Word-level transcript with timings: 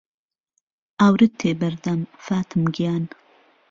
ئاورت 0.99 1.31
تێ 1.39 1.51
بهردام 1.59 2.01
فاتم 2.25 2.61
گیان 2.75 3.03